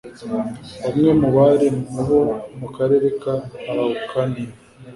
[0.83, 2.21] Bamwe mu barimu bo
[2.59, 3.35] mu karere ka
[3.69, 4.53] Araucanía